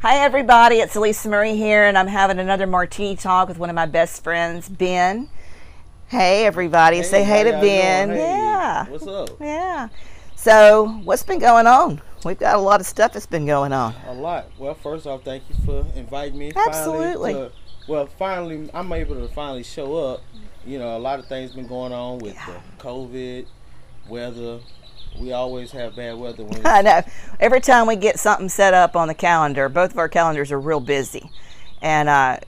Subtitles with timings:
[0.00, 0.76] Hi, everybody.
[0.76, 4.24] It's Elisa Marie here, and I'm having another martini talk with one of my best
[4.24, 5.28] friends, Ben.
[6.08, 6.98] Hey, everybody.
[6.98, 8.08] Hey, Say hey to Ben.
[8.10, 8.86] Hey, Yeah.
[8.88, 9.30] What's up?
[9.40, 9.88] Yeah.
[10.36, 12.00] So, what's been going on?
[12.24, 13.94] We've got a lot of stuff that's been going on.
[14.06, 14.46] A lot.
[14.58, 16.52] Well, first off, thank you for inviting me.
[16.56, 17.32] Absolutely.
[17.34, 20.20] Finally to, well, finally, I'm able to finally show up.
[20.64, 22.46] You know, a lot of things been going on with Yeah.
[22.78, 23.46] the COVID,
[24.08, 24.60] weather.
[25.18, 27.02] We always have bad weather when I know.
[27.38, 30.60] Every time we get something set up on the calendar, both of our calendars are
[30.60, 31.30] real busy.
[31.82, 32.38] And uh,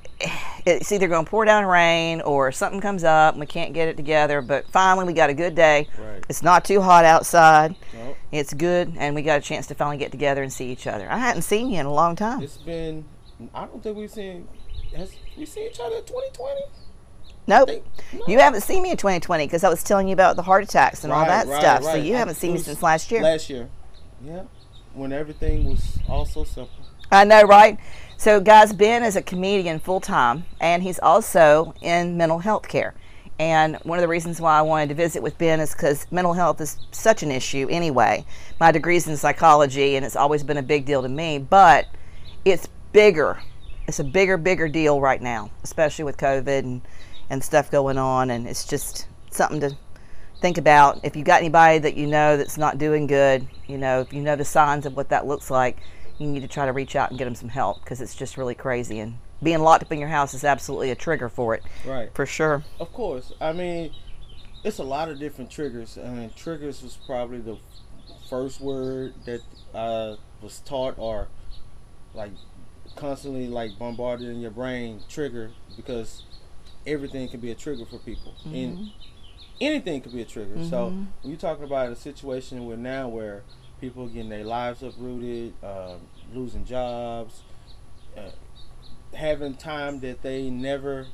[0.66, 3.88] it's either going to pour down rain or something comes up and we can't get
[3.88, 4.42] it together.
[4.42, 5.88] But finally, we got a good day.
[5.98, 6.24] Right.
[6.28, 7.74] It's not too hot outside.
[7.92, 8.16] Nope.
[8.30, 11.10] It's good, and we got a chance to finally get together and see each other.
[11.10, 12.42] I hadn't seen you in a long time.
[12.42, 13.04] It's been.
[13.52, 14.48] I don't think we've seen.
[14.96, 16.60] Has we seen each other in 2020?
[17.46, 17.68] Nope.
[17.68, 17.84] think-
[18.28, 21.04] You haven't seen me in 2020 because I was telling you about the heart attacks
[21.04, 21.82] and all that right, stuff.
[21.84, 23.22] So you I- haven't seen me since last year.
[23.22, 23.68] Last year.
[24.24, 24.42] Yeah.
[24.94, 26.76] When everything was all so simple.
[27.10, 27.78] I know, right?
[28.16, 32.94] So, guys, Ben is a comedian full time, and he's also in mental health care.
[33.38, 36.34] And one of the reasons why I wanted to visit with Ben is because mental
[36.34, 38.24] health is such an issue anyway.
[38.60, 41.86] My degree's in psychology, and it's always been a big deal to me, but
[42.44, 43.40] it's bigger.
[43.88, 46.82] It's a bigger, bigger deal right now, especially with COVID and,
[47.30, 48.30] and stuff going on.
[48.30, 49.76] And it's just something to
[50.40, 51.00] think about.
[51.04, 54.20] If you've got anybody that you know that's not doing good, you know, if you
[54.22, 55.78] know the signs of what that looks like,
[56.18, 58.36] you need to try to reach out and get them some help because it's just
[58.36, 58.98] really crazy.
[59.00, 62.10] And being locked up in your house is absolutely a trigger for it, Right.
[62.14, 62.62] for sure.
[62.78, 63.32] Of course.
[63.40, 63.92] I mean,
[64.62, 65.98] it's a lot of different triggers.
[65.98, 67.56] I mean, triggers was probably the
[68.30, 69.40] first word that
[69.74, 71.28] I was taught or
[72.14, 72.30] like
[72.96, 76.22] constantly like bombarded in your brain trigger because
[76.86, 78.34] everything can be a trigger for people.
[78.44, 78.90] And
[79.60, 80.64] anything could be a trigger.
[80.64, 83.42] So when you're talking about a situation where now where
[83.80, 86.00] people are getting their lives uprooted, um,
[86.32, 87.42] losing jobs,
[88.16, 88.30] uh,
[89.14, 91.06] having time that they never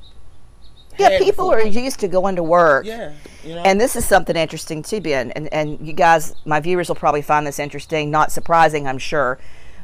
[0.99, 1.59] Yeah, people before.
[1.61, 2.87] are used to going to work.
[2.87, 3.13] Yeah,
[3.45, 3.63] you know.
[3.63, 5.31] And this is something interesting too, Ben.
[5.33, 9.39] And, and you guys, my viewers will probably find this interesting, not surprising, I'm sure.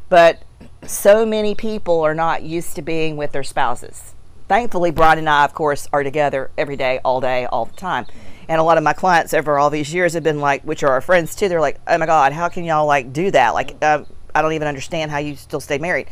[0.09, 0.43] But
[0.87, 4.15] so many people are not used to being with their spouses.
[4.55, 8.07] Thankfully, Brian and I, of course, are together every day, all day, all the time.
[8.49, 10.91] And a lot of my clients over all these years have been like, which are
[10.93, 13.53] our friends too, they're like, oh my God, how can y'all like do that?
[13.53, 16.07] Like, uh, I don't even understand how you still stay married.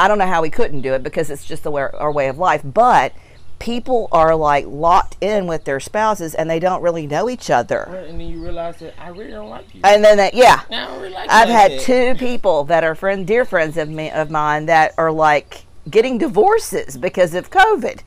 [0.00, 2.26] I don't know how we couldn't do it because it's just the way, our way
[2.26, 2.62] of life.
[2.64, 3.12] But
[3.60, 7.86] people are like locked in with their spouses and they don't really know each other.
[7.88, 9.82] Well, and then you realize that I really don't like you.
[9.84, 12.96] And then that, yeah, I don't really like I've had like two people that are
[12.96, 18.00] friend, dear friends of me of mine that are like getting divorces because of COVID.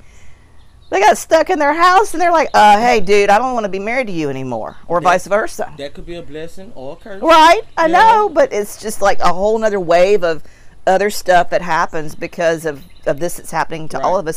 [0.89, 3.63] They got stuck in their house and they're like, uh, "Hey, dude, I don't want
[3.65, 5.65] to be married to you anymore," or vice versa.
[5.69, 5.77] that.
[5.77, 7.21] That could be a blessing or a curse.
[7.21, 7.61] Right?
[7.77, 7.97] I Yeah.
[7.99, 10.41] know, but it's just like a whole nother wave of
[10.87, 14.27] other stuff that happens because of of this that's happening to all of us